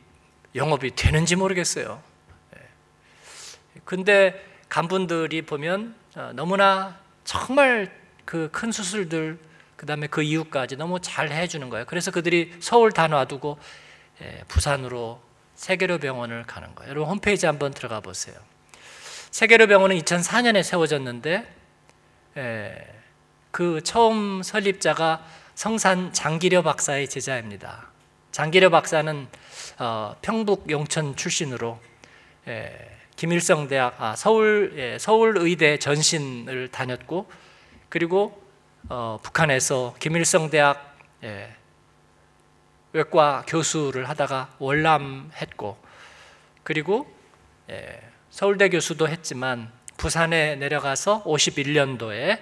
[0.54, 2.09] 영업이 되는지 모르겠어요.
[3.90, 7.90] 근데 간분들이 보면 어, 너무나 정말
[8.24, 9.36] 그 큰 수술들
[9.74, 11.86] 그다음에 그 이후까지 너무 잘 해주는 거예요.
[11.86, 13.58] 그래서 그들이 서울 다 놔두고
[14.22, 15.20] 예, 부산으로
[15.56, 16.90] 세계로 병원을 가는 거예요.
[16.90, 18.36] 여러분 홈페이지 한번 들어가 보세요.
[19.32, 21.52] 세계로 병원은 2004년에 세워졌는데
[22.36, 22.86] 예,
[23.50, 25.26] 그 처음 설립자가
[25.56, 27.88] 성산 장기려 박사의 제자입니다.
[28.30, 29.26] 장기려 박사는
[29.80, 31.80] 어, 평북 용천 출신으로
[32.46, 32.89] 예,
[33.20, 37.30] 김일성 대학 아, 서울 예, 서울 의대 전신을 다녔고
[37.90, 38.42] 그리고
[38.88, 41.54] 어, 북한에서 김일성 대학 예,
[42.94, 45.76] 외과 교수를 하다가 월남했고
[46.62, 47.14] 그리고
[47.68, 52.40] 예, 서울대 교수도 했지만 부산에 내려가서 51년도에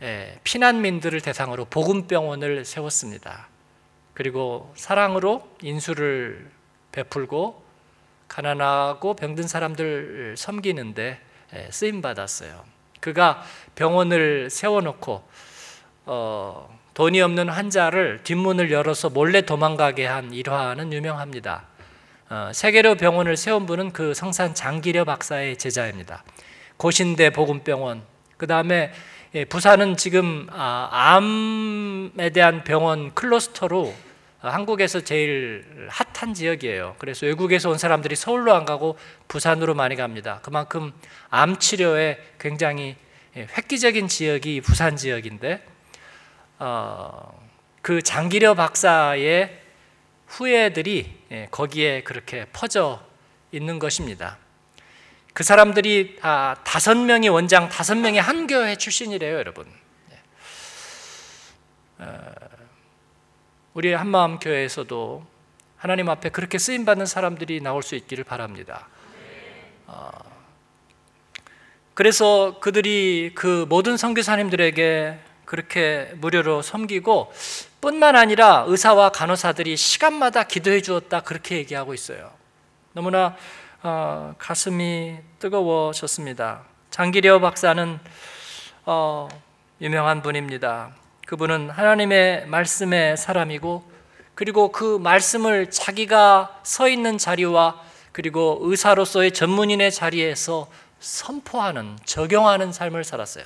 [0.00, 3.48] 예, 피난민들을 대상으로 복음병원을 세웠습니다.
[4.14, 6.50] 그리고 사랑으로 인수를
[6.90, 7.63] 베풀고
[8.34, 11.20] 가난하고 병든 사람들 섬기는데
[11.54, 12.64] 예, 쓰임 받았어요.
[12.98, 13.44] 그가
[13.76, 15.22] 병원을 세워놓고
[16.06, 21.62] 어, 돈이 없는 환자를 뒷문을 열어서 몰래 도망가게 한 일화는 유명합니다.
[22.28, 26.24] 어, 세계로 병원을 세운 분은 그 성산 장기려 박사의 제자입니다.
[26.76, 28.02] 고신대 복음병원,
[28.36, 28.92] 그 다음에
[29.36, 33.94] 예, 부산은 지금 아, 암에 대한 병원 클러스터로
[34.50, 36.96] 한국에서 제일 핫한 지역이에요.
[36.98, 40.40] 그래서 외국에서 온 사람들이 서울로 안 가고 부산으로 많이 갑니다.
[40.42, 40.92] 그만큼
[41.30, 42.96] 암 치료에 굉장히
[43.36, 45.64] 예, 획기적인 지역이 부산 지역인데
[46.58, 47.42] 어,
[47.82, 49.60] 그 장기려 박사의
[50.26, 53.02] 후예들이 예, 거기에 그렇게 퍼져
[53.50, 54.38] 있는 것입니다.
[55.32, 59.66] 그 사람들이 다 다섯 명이 원장, 다섯 명이 한 교회 출신이래요, 여러분.
[60.12, 60.18] 예.
[61.98, 62.53] 어,
[63.74, 65.26] 우리 한마음 교회에서도
[65.76, 68.86] 하나님 앞에 그렇게 쓰임 받는 사람들이 나올 수 있기를 바랍니다.
[69.88, 70.10] 어,
[71.92, 77.32] 그래서 그들이 그 모든 선교사님들에게 그렇게 무료로 섬기고
[77.80, 82.30] 뿐만 아니라 의사와 간호사들이 시간마다 기도해 주었다 그렇게 얘기하고 있어요.
[82.92, 83.36] 너무나
[83.82, 86.62] 어, 가슴이 뜨거워졌습니다.
[86.90, 87.98] 장기려 박사는
[88.86, 89.28] 어,
[89.80, 90.94] 유명한 분입니다.
[91.26, 93.90] 그분은 하나님의 말씀의 사람이고
[94.34, 97.80] 그리고 그 말씀을 자기가 서 있는 자리와
[98.12, 100.68] 그리고 의사로서의 전문인의 자리에서
[101.00, 103.44] 선포하는 적용하는 삶을 살았어요.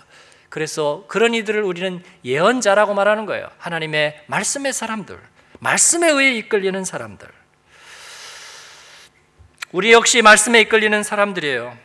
[0.48, 3.48] 그래서 그런 이들을 우리는 예언자라고 말하는 거예요.
[3.58, 5.18] 하나님의 말씀의 사람들,
[5.60, 7.28] 말씀에 의해 이끌리는 사람들.
[9.72, 11.76] 우리 역시 말씀에 이끌리는 사람들이에요.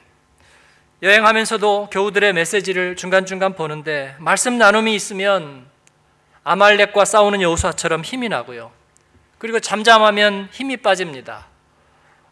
[1.01, 5.72] 여행하면서도 교우들의 메시지를 중간중간 보는데 말씀 나눔이 있으면
[6.43, 8.71] 아말렉과 싸우는 여호수아처럼 힘이 나고요.
[9.38, 11.47] 그리고 잠잠하면 힘이 빠집니다.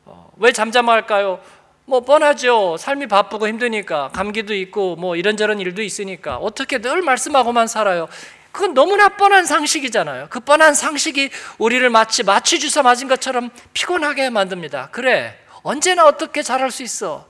[0.05, 1.39] 어, 왜 잠잠할까요?
[1.85, 2.77] 뭐 뻔하죠.
[2.77, 8.07] 삶이 바쁘고 힘드니까 감기도 있고 뭐 이런저런 일도 있으니까 어떻게 늘 말씀하고만 살아요.
[8.51, 10.27] 그건 너무나 뻔한 상식이잖아요.
[10.29, 14.89] 그 뻔한 상식이 우리를 마치 마취 주사 맞은 것처럼 피곤하게 만듭니다.
[14.91, 15.37] 그래.
[15.63, 17.25] 언제나 어떻게 잘할 수 있어?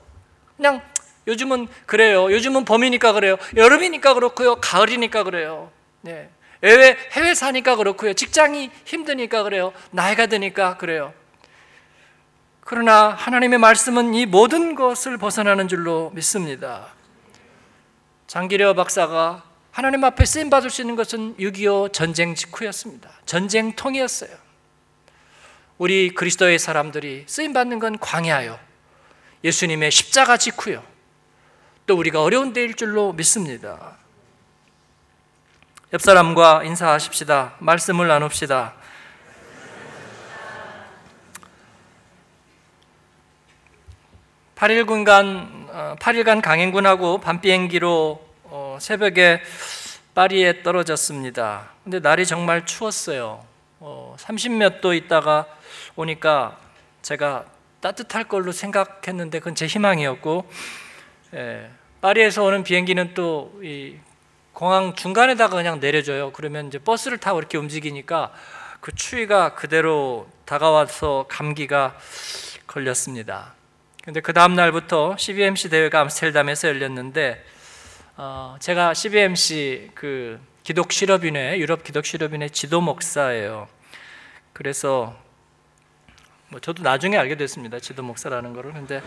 [0.56, 0.80] 그냥
[1.26, 2.30] 요즘은 그래요.
[2.32, 3.36] 요즘은 봄이니까 그래요.
[3.56, 4.56] 여름이니까 그렇고요.
[4.56, 5.70] 가을이니까 그래요.
[6.00, 6.28] 네.
[6.62, 8.14] 해외, 해외 사니까 그렇고요.
[8.14, 9.72] 직장이 힘드니까 그래요.
[9.90, 11.12] 나이가 드니까 그래요.
[12.60, 16.88] 그러나 하나님의 말씀은 이 모든 것을 벗어나는 줄로 믿습니다.
[18.28, 23.10] 장기려 박사가 하나님 앞에 쓰임 받을 수 있는 것은 6.25 전쟁 직후였습니다.
[23.26, 24.30] 전쟁통이었어요.
[25.78, 28.58] 우리 그리스도의 사람들이 쓰임 받는 건 광야요.
[29.42, 30.84] 예수님의 십자가 직후요.
[31.86, 33.98] 또 우리가 어려운 때일 줄로 믿습니다.
[35.94, 37.56] 옆 사람과 인사하십시다.
[37.58, 38.72] 말씀을 나눕시다.
[44.56, 49.42] (8일간간) 8일간 강행군하고 밤 비행기로 어, 새벽에
[50.14, 51.68] 파리에 떨어졌습니다.
[51.84, 53.44] 근데 날이 정말 추웠어요.
[53.80, 55.44] 어, 30몇 도 있다가
[55.94, 56.56] 오니까
[57.02, 57.44] 제가
[57.82, 60.50] 따뜻할 걸로 생각했는데 그건 제 희망이었고
[61.34, 63.98] 예, 파리에서 오는 비행기는 또이
[64.52, 66.32] 공항 중간에다가 그냥 내려줘요.
[66.32, 68.32] 그러면 이제 버스를 타고 이렇게 움직이니까
[68.80, 71.96] 그 추위가 그대로 다가와서 감기가
[72.66, 73.54] 걸렸습니다.
[74.02, 77.44] 근데 그 다음 날부터 CBMC 대회가 암스테르담에서 열렸는데
[78.16, 83.68] 어, 제가 CBMC 그 기독 실업인회 유럽 기독 실업인회 지도 목사예요.
[84.52, 85.16] 그래서
[86.48, 87.78] 뭐 저도 나중에 알게 됐습니다.
[87.78, 88.72] 지도 목사라는 거를.
[88.72, 88.98] 근데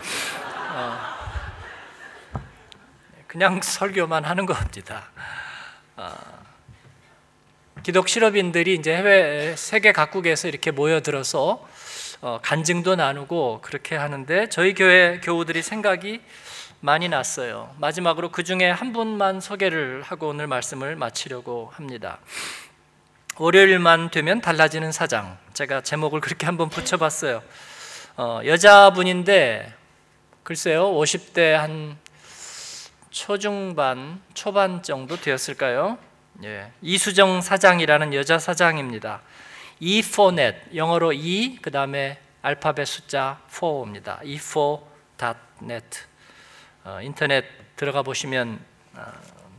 [0.72, 1.25] 어,
[3.36, 5.10] 그냥 설교만 하는 겁니다.
[5.94, 6.10] 어,
[7.82, 11.68] 기독 실업인들이 이제 해외 세계 각국에서 이렇게 모여들어서
[12.22, 16.22] 어, 간증도 나누고 그렇게 하는데 저희 교회 교우들이 생각이
[16.80, 17.74] 많이 났어요.
[17.78, 22.20] 마지막으로 그 중에 한 분만 소개를 하고 오늘 말씀을 마치려고 합니다.
[23.36, 25.36] 월요일만 되면 달라지는 사장.
[25.52, 27.42] 제가 제목을 그렇게 한번 붙여봤어요.
[28.16, 29.74] 어, 여자분인데
[30.42, 31.98] 글쎄요, 50대 한
[33.16, 35.96] 초중반, 초반 정도 되었을까요?
[36.44, 39.22] 예, 이수정 사장이라는 여자 사장입니다.
[39.80, 44.20] e4net 영어로 e 그 다음에 알파벳 숫자 4입니다.
[44.20, 46.00] e4.net
[46.84, 48.60] 어, 인터넷 들어가 보시면
[48.94, 49.00] 어,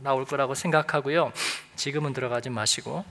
[0.02, 1.32] 나올 거라고 생각하고요.
[1.74, 3.04] 지금은 들어가지 마시고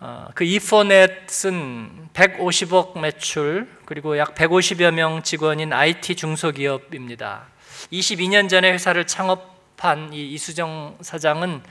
[0.00, 7.59] 어, 그 이포넷은 150억 매출 그리고 약 150여 명 직원인 IT 중소기업입니다.
[7.92, 11.62] 22년 전에 회사를 창업한 이 이수정 사장은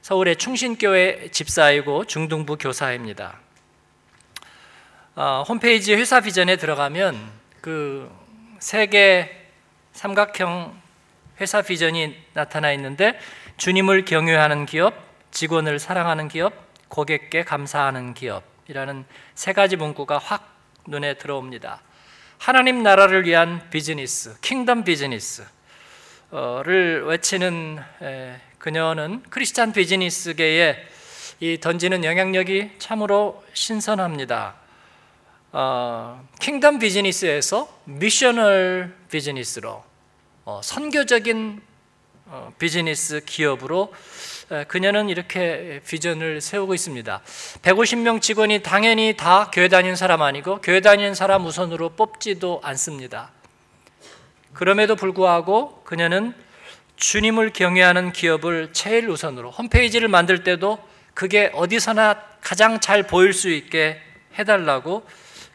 [0.00, 3.38] 서울의 충신교회 집사이고 중등부 교사입니다.
[5.14, 7.16] 어, 홈페이지 회사 비전에 들어가면
[7.60, 8.10] 그
[8.58, 9.48] 세계
[9.92, 10.80] 삼각형
[11.40, 13.18] 회사 비전이 나타나 있는데
[13.56, 14.94] 주님을 경외하는 기업,
[15.30, 16.52] 직원을 사랑하는 기업,
[16.88, 21.80] 고객께 감사하는 기업이라는 세 가지 문구가 확 눈에 들어옵니다.
[22.44, 25.46] 하나님 나라를 위한 비즈니스, 킹덤 비즈니스를
[27.04, 27.78] 외치는
[28.58, 30.76] 그녀는 크리스찬 비즈니스계에
[31.38, 34.56] 이 던지는 영향력이 참으로 신선합니다.
[35.52, 39.84] 어, kingdom business에서 missional business로
[40.44, 41.62] 어, 선교적인
[42.26, 43.94] 어, 비즈니스 기업으로
[44.68, 47.22] 그녀는 이렇게 비전을 세우고 있습니다.
[47.62, 53.30] 150명 직원이 당연히 다 교회 다니는 사람 아니고 교회 다니는 사람 우선으로 뽑지도 않습니다.
[54.52, 56.34] 그럼에도 불구하고 그녀는
[56.96, 60.78] 주님을 경외하는 기업을 제일 우선으로 홈페이지를 만들 때도
[61.14, 64.00] 그게 어디서나 가장 잘 보일 수 있게
[64.38, 65.06] 해달라고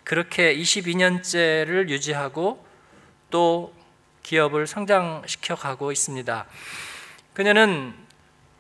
[0.04, 2.66] 그렇게 22년째를 유지하고
[3.30, 3.74] 또
[4.24, 6.46] 기업을 성장시켜 가고 있습니다.
[7.34, 8.07] 그녀는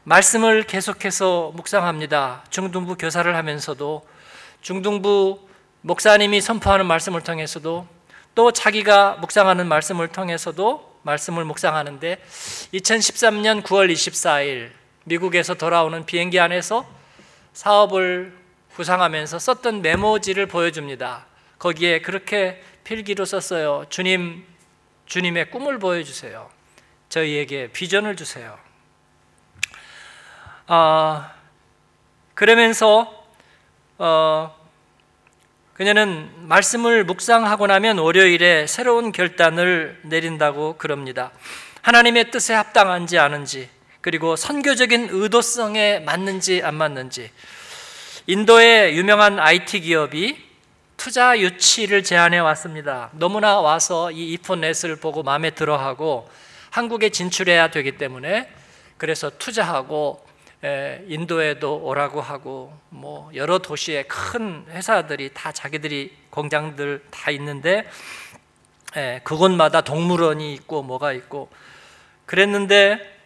[0.07, 2.45] 말씀을 계속해서 묵상합니다.
[2.49, 4.07] 중등부 교사를 하면서도
[4.61, 5.49] 중등부
[5.81, 7.85] 목사님이 선포하는 말씀을 통해서도
[8.33, 12.23] 또 자기가 묵상하는 말씀을 통해서도 말씀을 묵상하는데
[12.73, 14.69] 2013년 9월 24일
[15.03, 16.89] 미국에서 돌아오는 비행기 안에서
[17.51, 18.33] 사업을
[18.75, 21.25] 구상하면서 썼던 메모지를 보여줍니다.
[21.59, 23.87] 거기에 그렇게 필기로 썼어요.
[23.89, 24.45] 주님,
[25.05, 26.49] 주님의 꿈을 보여주세요.
[27.09, 28.66] 저희에게 비전을 주세요.
[30.69, 31.23] 어,
[32.33, 33.25] 그러면서
[33.97, 34.53] 어,
[35.75, 41.31] 그녀는 말씀을 묵상하고 나면 월요일에 새로운 결단을 내린다고 그럽니다.
[41.83, 43.69] 하나님의 뜻에 합당한지 아는지,
[44.01, 47.31] 그리고 선교적인 의도성에 맞는지 안 맞는지.
[48.25, 50.37] 인도의 유명한 IT 기업이
[50.97, 53.09] 투자 유치를 제안해 왔습니다.
[53.13, 56.29] 너무나 와서 이 이포넷을 보고 마음에 들어하고
[56.71, 58.51] 한국에 진출해야 되기 때문에
[58.97, 60.26] 그래서 투자하고
[61.07, 67.87] 인도에도 오라고 하고 뭐 여러 도시에 큰 회사들이 다 자기들이 공장들 다 있는데
[69.23, 71.49] 그곳마다 동물원이 있고 뭐가 있고
[72.25, 73.17] 그랬는데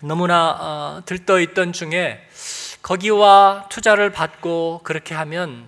[0.00, 2.28] 너무나 어, 들떠 있던 중에
[2.82, 5.66] 거기와 투자를 받고 그렇게 하면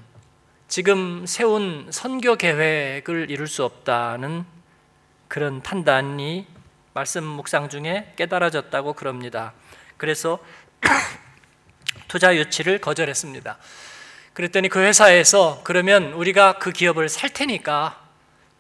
[0.69, 4.45] 지금 세운 선교 계획을 이룰 수 없다는
[5.29, 6.47] 그런 판단이
[6.93, 9.55] 말씀 묵상 중에 깨달아졌다고 그럽니다.
[9.97, 10.39] 그래서
[12.09, 13.59] 투자 유치를 거절했습니다.
[14.33, 18.03] 그랬더니 그 회사에서 그러면 우리가 그 기업을 살 테니까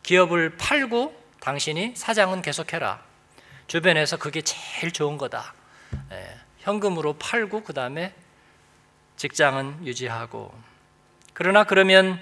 [0.03, 3.01] 기업을 팔고 당신이 사장은 계속해라.
[3.67, 5.53] 주변에서 그게 제일 좋은 거다.
[6.13, 8.15] 예, 현금으로 팔고 그 다음에
[9.17, 10.55] 직장은 유지하고.
[11.35, 12.21] 그러나 그러면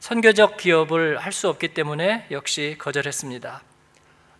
[0.00, 3.62] 선교적 기업을 할 수 없기 때문에 역시 거절했습니다.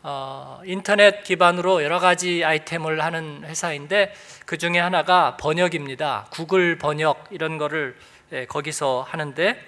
[0.06, 4.12] 어, 인터넷 기반으로 여러 가지 아이템을 하는 회사인데
[4.44, 6.26] 그 중에 하나가 번역입니다.
[6.30, 7.96] 구글 번역 이런 거를
[8.32, 9.58] 예, 거기서 하는데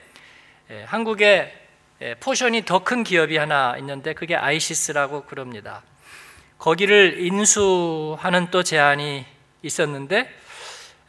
[0.71, 1.55] 예, 한국에
[2.03, 5.83] 예, 포션이 더 큰 기업이 하나 있는데 그게 아이시스라고 그럽니다.
[6.59, 9.25] 거기를 인수하는 또 제안이
[9.63, 10.29] 있었는데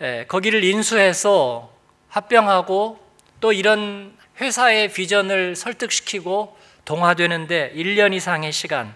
[0.03, 1.73] 예, 거기를 인수해서
[2.07, 2.97] 합병하고
[3.41, 8.95] 또 이런 회사의 비전을 설득시키고 동화되는데 1년 이상의 시간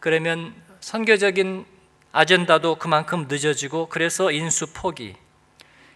[0.00, 1.66] 그러면 선교적인
[2.12, 5.16] 아젠다도 그만큼 늦어지고 그래서 인수 포기.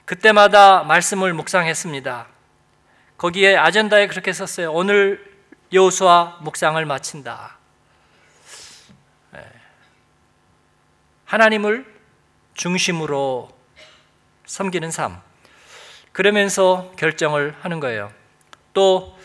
[0.04, 2.26] 그때마다 말씀을 묵상했습니다.
[3.16, 4.72] 거기에 아젠다에 그렇게 썼어요.
[4.72, 5.32] 오늘
[5.72, 7.56] 여호수아 묵상을 마친다.
[9.32, 9.40] 네.
[11.24, 11.86] 하나님을
[12.54, 13.50] 중심으로
[14.44, 15.20] 섬기는 삶.
[16.12, 18.12] 그러면서 결정을 하는 거예요.
[18.74, 19.16] 또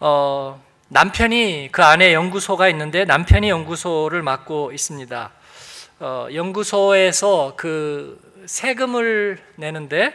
[0.00, 5.30] 어, 남편이 그 안에 연구소가 있는데 남편이 연구소를 맡고 있습니다.
[6.00, 10.12] 어, 연구소에서 그 세금을 내는데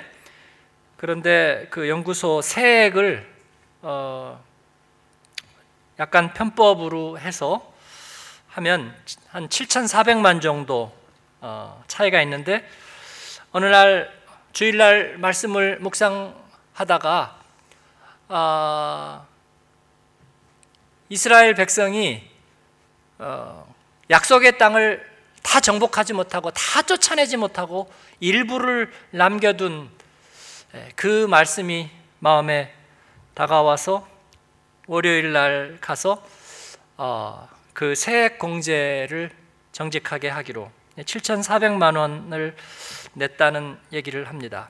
[0.95, 3.27] 그런데 그 연구소 세액을
[3.81, 4.43] 어,
[5.97, 7.73] 약간 편법으로 해서
[8.49, 8.95] 하면
[9.29, 10.93] 한 7,400만 정도
[11.41, 12.63] 어, 차이가 있는데
[13.51, 14.13] 어느 날
[14.53, 17.39] 주일날 말씀을 묵상하다가
[18.27, 19.25] 아,
[21.09, 22.23] 이스라엘 백성이
[23.17, 23.75] 어,
[24.11, 25.03] 약속의 땅을
[25.41, 29.89] 다 정복하지 못하고 다 쫓아내지 못하고 일부를 남겨둔
[30.95, 32.73] 그 말씀이 마음에
[33.33, 34.07] 다가와서
[34.85, 36.23] 월요일 날 가서
[36.97, 39.31] 어, 그 세액 공제를
[39.71, 42.55] 정직하게 하기로 7,400만 원을
[43.13, 44.69] 냈다는 얘기를 합니다.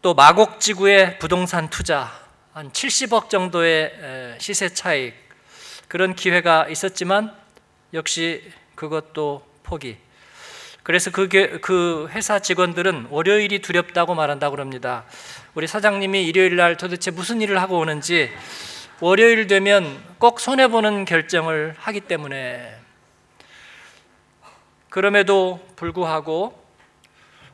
[0.00, 5.14] 또 마곡 지구의 부동산 투자 한 70억 정도의 시세 차익
[5.86, 7.34] 그런 기회가 있었지만
[7.94, 8.42] 역시
[8.74, 9.96] 그것도 포기.
[10.82, 15.04] 그래서 그게 그 회사 직원들은 월요일이 두렵다고 말한다고 그럽니다.
[15.54, 18.30] 우리 사장님이 일요일 날 도대체 무슨 일을 하고 오는지
[19.00, 22.74] 월요일 되면 꼭 손해 보는 결정을 하기 때문에
[24.88, 26.58] 그럼에도 불구하고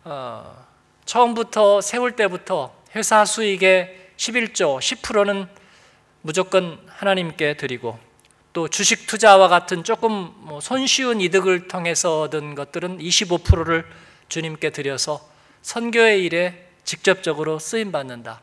[0.04, 0.66] 어,
[1.04, 5.48] 처음부터 세울 때부터 회사 수익의 11조 10%는
[6.22, 7.98] 무조건 하나님께 드리고
[8.52, 13.84] 또 주식 투자와 같은 조금 뭐 손쉬운 이득을 통해서 얻은 것들은 25%를
[14.28, 15.28] 주님께 드려서
[15.62, 18.40] 선교의 일에 직접적으로 쓰임 받는다.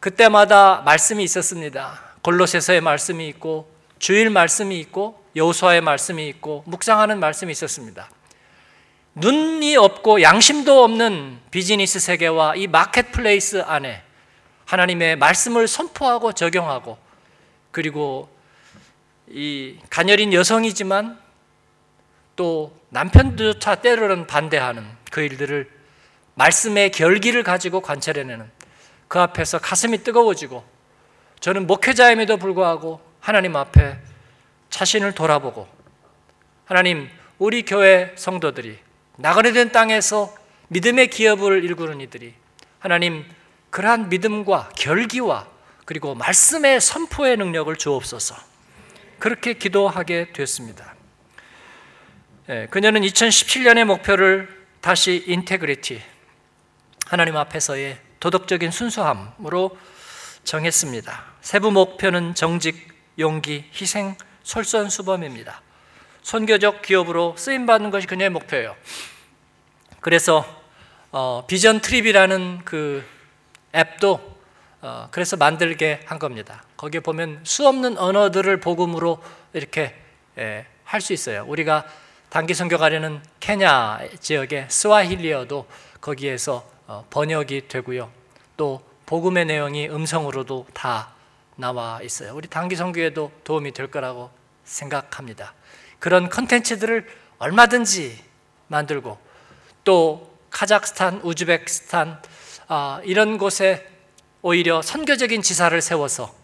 [0.00, 2.00] 그때마다 말씀이 있었습니다.
[2.22, 8.10] 골로새서의 말씀이 있고 주일 말씀이 있고 여호수아의 말씀이 있고 묵상하는 말씀이 있었습니다.
[9.14, 14.03] 눈이 없고 양심도 없는 비즈니스 세계와 이 마켓플레이스 안에
[14.74, 16.98] 하나님의 말씀을 선포하고 적용하고
[17.70, 18.28] 그리고
[19.28, 21.18] 이 가녀린 여성이지만
[22.36, 25.70] 또 남편조차 때로는 반대하는 그 일들을
[26.34, 28.50] 말씀의 결기를 가지고 관찰해내는
[29.06, 30.64] 그 앞에서 가슴이 뜨거워지고
[31.38, 33.98] 저는 목회자임에도 불구하고 하나님 앞에
[34.70, 35.68] 자신을 돌아보고
[36.64, 37.08] 하나님
[37.38, 38.78] 우리 교회 성도들이
[39.16, 40.34] 나그네 된 땅에서
[40.68, 42.34] 믿음의 기업을 일구는 이들이
[42.80, 43.24] 하나님
[43.74, 45.48] 그러한 믿음과 결기와
[45.84, 48.36] 그리고 말씀의 선포의 능력을 주옵소서.
[49.18, 50.94] 그렇게 기도하게 됐습니다.
[52.50, 54.48] 예, 그녀는 2017년의 목표를
[54.80, 56.00] 다시 인테그리티
[57.06, 59.76] 하나님 앞에서의 도덕적인 순수함으로
[60.44, 61.24] 정했습니다.
[61.40, 62.76] 세부 목표는 정직,
[63.18, 64.14] 용기, 희생,
[64.44, 65.62] 솔선수범입니다.
[66.22, 68.76] 선교적 기업으로 쓰임 받는 것이 그녀의 목표예요.
[69.98, 70.46] 그래서
[71.10, 73.13] 어, 비전 트립이라는 그
[73.74, 74.34] 앱도
[74.82, 76.62] 어, 그래서 만들게 한 겁니다.
[76.76, 79.22] 거기에 보면 수 없는 언어들을 복음으로
[79.54, 79.94] 이렇게
[80.36, 81.44] 예, 할수 있어요.
[81.46, 81.86] 우리가
[82.28, 85.66] 단기 선교 가려는 케냐 지역의 스와힐리어도
[86.00, 88.10] 거기에서 어, 번역이 되고요.
[88.56, 91.14] 또 복음의 내용이 음성으로도 다
[91.56, 92.34] 나와 있어요.
[92.34, 94.30] 우리 단기 선교에도 도움이 될 거라고
[94.64, 95.54] 생각합니다.
[95.98, 97.08] 그런 컨텐츠들을
[97.38, 98.22] 얼마든지
[98.68, 99.18] 만들고
[99.84, 102.20] 또 카자흐스탄, 우즈베키스탄
[102.76, 103.86] 아, 이런 곳에
[104.42, 106.34] 오히려 선교적인 지사를 세워서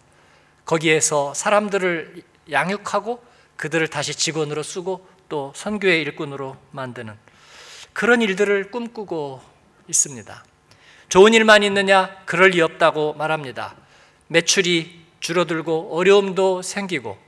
[0.64, 2.22] 거기에서 사람들을
[2.52, 3.20] 양육하고
[3.56, 7.14] 그들을 다시 직원으로 쓰고 또 선교의 일꾼으로 만드는
[7.92, 9.42] 그런 일들을 꿈꾸고
[9.88, 10.44] 있습니다.
[11.08, 12.14] 좋은 일만 있느냐?
[12.26, 13.74] 그럴 리 없다고 말합니다.
[14.28, 17.18] 매출이 줄어들고 어려움도 생기고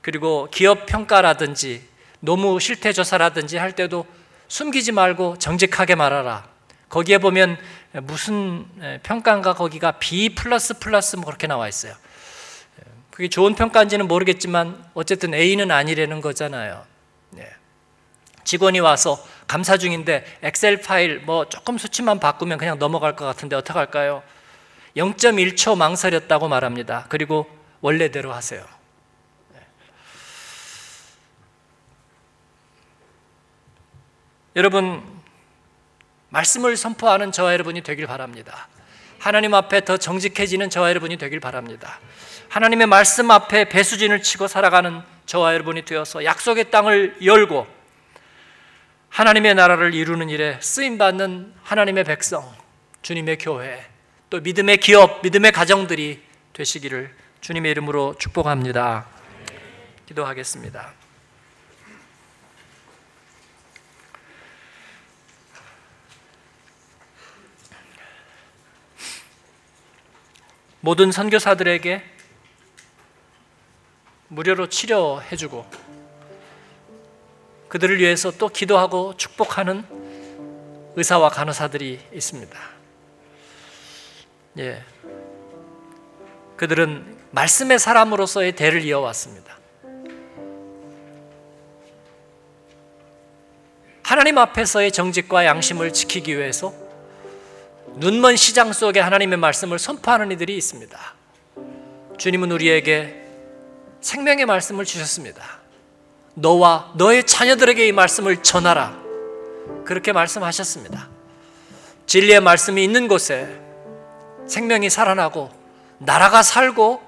[0.00, 1.86] 그리고 기업 평가라든지
[2.20, 4.06] 노무 실태 조사라든지 할 때도
[4.48, 6.56] 숨기지 말고 정직하게 말하라.
[6.88, 7.58] 거기에 보면
[8.02, 8.66] 무슨
[9.02, 11.94] 평가인가 거기가 B 플러스 플러스 뭐 그렇게 나와 있어요.
[13.10, 16.84] 그게 좋은 평가인지는 모르겠지만 어쨌든 A는 아니라는 거잖아요.
[17.30, 17.50] 네.
[18.44, 24.22] 직원이 와서 감사 중인데 엑셀 파일 뭐 조금 수치만 바꾸면 그냥 넘어갈 것 같은데 어떡할까요?
[24.96, 27.06] 0.1초 망설였다고 말합니다.
[27.08, 27.48] 그리고
[27.80, 28.64] 원래대로 하세요.
[29.54, 29.60] 네.
[34.56, 35.15] 여러분
[36.30, 38.68] 말씀을 선포하는 저와 여러분이 되길 바랍니다.
[39.18, 41.98] 하나님 앞에 더 정직해지는 저와 여러분이 되길 바랍니다.
[42.48, 47.66] 하나님의 말씀 앞에 배수진을 치고 살아가는 저와 여러분이 되어서 약속의 땅을 열고
[49.08, 52.54] 하나님의 나라를 이루는 일에 쓰임 받는 하나님의 백성,
[53.02, 53.84] 주님의 교회,
[54.28, 56.22] 또 믿음의 기업, 믿음의 가정들이
[56.52, 59.06] 되시기를 주님의 이름으로 축복합니다.
[60.06, 61.05] 기도하겠습니다.
[70.86, 72.00] 모든 선교사들에게
[74.28, 75.66] 무료로 치료해주고
[77.68, 79.84] 그들을 위해서 또 기도하고 축복하는
[80.94, 82.56] 의사와 간호사들이 있습니다.
[84.58, 84.84] 예.
[86.56, 89.58] 그들은 말씀의 사람으로서의 대를 이어왔습니다.
[94.04, 96.85] 하나님 앞에서의 정직과 양심을 지키기 위해서
[97.98, 100.98] 눈먼 시장 속에 하나님의 말씀을 선포하는 이들이 있습니다.
[102.18, 103.22] 주님은 우리에게
[104.02, 105.42] 생명의 말씀을 주셨습니다.
[106.34, 108.98] 너와 너의 자녀들에게 이 말씀을 전하라.
[109.86, 111.08] 그렇게 말씀하셨습니다.
[112.04, 113.48] 진리의 말씀이 있는 곳에
[114.46, 115.50] 생명이 살아나고
[115.98, 117.02] 나라가 살고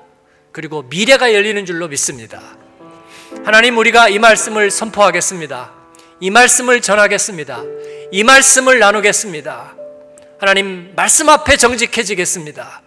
[0.52, 2.40] 그리고 미래가 열리는 줄로 믿습니다.
[3.44, 5.70] 하나님 우리가 이 말씀을 선포하겠습니다.
[6.20, 7.62] 이 말씀을 전하겠습니다.
[8.10, 9.77] 이 말씀을 나누겠습니다.
[10.40, 12.80] 하나님 말씀 앞에 정직해지겠습니다.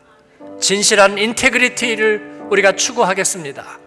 [0.61, 3.77] 진실한 인테그리티를 우리가 추구하겠습니다.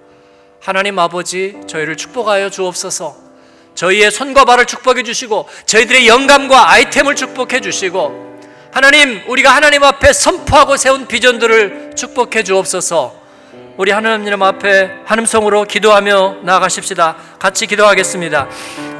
[0.61, 3.17] 하나님 아버지 저희를 축복하여 주옵소서.
[3.75, 8.39] 저희의 손과 발을 축복해 주시고 저희들의 영감과 아이템을 축복해 주시고
[8.71, 13.24] 하나님 우리가 하나님 앞에 선포하고 세운 비전들을 축복해 주옵소서.
[13.77, 17.17] 우리 하나님 앞에 한음성으로 기도하며 나아가십시다.
[17.41, 18.47] 같이 기도하겠습니다.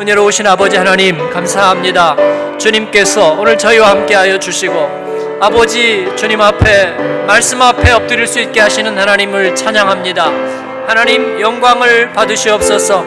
[0.01, 2.17] 은혜로우신 아버지 하나님 감사합니다.
[2.59, 6.91] 주님께서 오늘 저희와 함께하여 주시고 아버지 주님 앞에
[7.25, 10.25] 말씀 앞에 엎드릴 수 있게 하시는 하나님을 찬양합니다.
[10.89, 13.05] 하나님 영광을 받으시옵소서.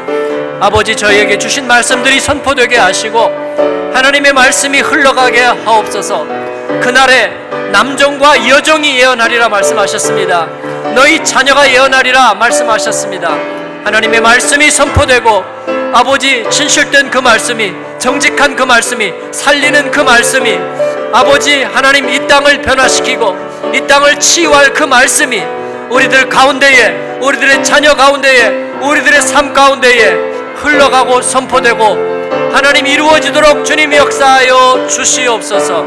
[0.62, 3.20] 아버지 저희에게 주신 말씀들이 선포되게 하시고
[3.94, 6.26] 하나님의 말씀이 흘러가게 하옵소서.
[6.82, 7.30] 그날에
[7.74, 10.67] 남종과 여종이 예언하리라 말씀하셨습니다.
[10.98, 13.30] 너희 자녀가 예언하리라 말씀하셨습니다.
[13.86, 15.46] 하나님의 말씀이 선포되고
[15.94, 20.58] 아버지 진실된 그 말씀이 정직한 그 말씀이 살리는 그 말씀이
[21.14, 23.38] 아버지 하나님 이 땅을 변화시키고
[23.76, 25.40] 이 땅을 치유할 그 말씀이
[25.92, 28.48] 우리들 가운데에 우리들의 자녀 가운데에
[28.82, 30.10] 우리들의 삶 가운데에
[30.56, 35.86] 흘러가고 선포되고 하나님 이루어지도록 주님 역사하여 주시옵소서.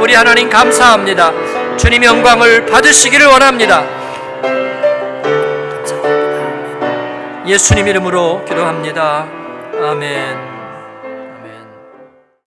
[0.00, 1.32] 우리 하나님 감사합니다.
[1.78, 4.03] 주님 영광을 받으시기를 원합니다.
[7.46, 9.26] 예수님 이름으로 기도합니다.
[9.82, 10.53] 아멘.